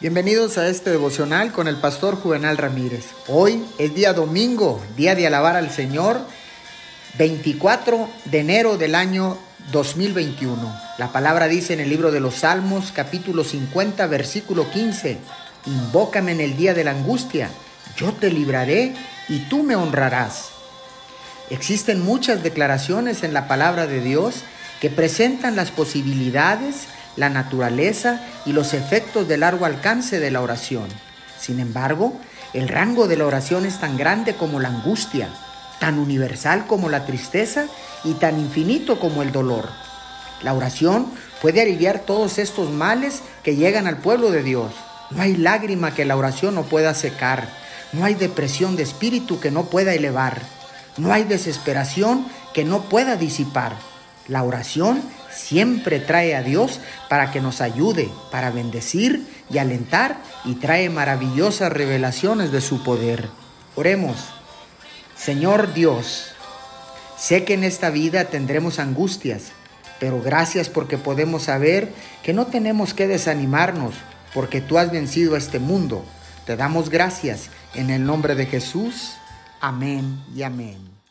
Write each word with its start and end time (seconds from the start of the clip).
Bienvenidos 0.00 0.58
a 0.58 0.66
este 0.66 0.90
devocional 0.90 1.52
con 1.52 1.68
el 1.68 1.76
pastor 1.76 2.16
Juvenal 2.16 2.58
Ramírez. 2.58 3.06
Hoy 3.28 3.64
es 3.78 3.94
día 3.94 4.12
domingo, 4.12 4.82
día 4.96 5.14
de 5.14 5.24
alabar 5.24 5.54
al 5.54 5.70
Señor, 5.70 6.20
24 7.16 8.08
de 8.24 8.40
enero 8.40 8.76
del 8.76 8.96
año 8.96 9.38
2021. 9.70 10.80
La 10.98 11.12
palabra 11.12 11.46
dice 11.46 11.74
en 11.74 11.80
el 11.80 11.90
libro 11.90 12.10
de 12.10 12.18
los 12.18 12.34
Salmos, 12.34 12.90
capítulo 12.90 13.44
50, 13.44 14.04
versículo 14.08 14.68
15, 14.68 15.18
Invócame 15.66 16.32
en 16.32 16.40
el 16.40 16.56
día 16.56 16.74
de 16.74 16.82
la 16.82 16.90
angustia, 16.90 17.50
yo 17.96 18.12
te 18.12 18.32
libraré 18.32 18.96
y 19.28 19.48
tú 19.48 19.62
me 19.62 19.76
honrarás. 19.76 20.48
Existen 21.50 22.04
muchas 22.04 22.42
declaraciones 22.42 23.22
en 23.22 23.32
la 23.32 23.46
palabra 23.46 23.86
de 23.86 24.00
Dios 24.00 24.42
que 24.80 24.90
presentan 24.90 25.54
las 25.54 25.70
posibilidades 25.70 26.88
la 27.16 27.28
naturaleza 27.28 28.20
y 28.44 28.52
los 28.52 28.74
efectos 28.74 29.28
de 29.28 29.38
largo 29.38 29.64
alcance 29.64 30.20
de 30.20 30.30
la 30.30 30.40
oración. 30.40 30.88
Sin 31.38 31.60
embargo, 31.60 32.18
el 32.52 32.68
rango 32.68 33.08
de 33.08 33.16
la 33.16 33.26
oración 33.26 33.66
es 33.66 33.80
tan 33.80 33.96
grande 33.96 34.34
como 34.34 34.60
la 34.60 34.68
angustia, 34.68 35.28
tan 35.80 35.98
universal 35.98 36.66
como 36.66 36.88
la 36.88 37.04
tristeza 37.04 37.66
y 38.04 38.14
tan 38.14 38.38
infinito 38.38 38.98
como 38.98 39.22
el 39.22 39.32
dolor. 39.32 39.68
La 40.42 40.54
oración 40.54 41.06
puede 41.40 41.62
aliviar 41.62 42.00
todos 42.00 42.38
estos 42.38 42.70
males 42.70 43.22
que 43.42 43.56
llegan 43.56 43.86
al 43.86 43.98
pueblo 43.98 44.30
de 44.30 44.42
Dios. 44.42 44.72
No 45.10 45.22
hay 45.22 45.36
lágrima 45.36 45.94
que 45.94 46.04
la 46.04 46.16
oración 46.16 46.54
no 46.54 46.62
pueda 46.62 46.94
secar. 46.94 47.48
No 47.92 48.04
hay 48.04 48.14
depresión 48.14 48.76
de 48.76 48.82
espíritu 48.82 49.40
que 49.40 49.50
no 49.50 49.64
pueda 49.64 49.94
elevar. 49.94 50.42
No 50.96 51.12
hay 51.12 51.24
desesperación 51.24 52.26
que 52.52 52.64
no 52.64 52.82
pueda 52.82 53.16
disipar. 53.16 53.74
La 54.28 54.42
oración 54.42 55.02
siempre 55.34 56.00
trae 56.00 56.34
a 56.34 56.42
Dios 56.42 56.80
para 57.08 57.30
que 57.30 57.40
nos 57.40 57.60
ayude, 57.60 58.10
para 58.30 58.50
bendecir 58.50 59.26
y 59.50 59.58
alentar 59.58 60.16
y 60.44 60.54
trae 60.54 60.88
maravillosas 60.90 61.72
revelaciones 61.72 62.52
de 62.52 62.60
su 62.60 62.82
poder. 62.82 63.28
Oremos. 63.74 64.16
Señor 65.16 65.72
Dios, 65.74 66.34
sé 67.16 67.44
que 67.44 67.54
en 67.54 67.64
esta 67.64 67.90
vida 67.90 68.26
tendremos 68.26 68.78
angustias, 68.78 69.52
pero 70.00 70.20
gracias 70.20 70.68
porque 70.68 70.98
podemos 70.98 71.44
saber 71.44 71.88
que 72.22 72.32
no 72.32 72.46
tenemos 72.46 72.94
que 72.94 73.06
desanimarnos 73.06 73.94
porque 74.34 74.60
tú 74.60 74.78
has 74.78 74.90
vencido 74.90 75.34
a 75.34 75.38
este 75.38 75.60
mundo. 75.60 76.04
Te 76.44 76.56
damos 76.56 76.90
gracias 76.90 77.48
en 77.74 77.90
el 77.90 78.04
nombre 78.04 78.34
de 78.34 78.46
Jesús. 78.46 79.14
Amén 79.60 80.22
y 80.34 80.42
amén. 80.42 81.03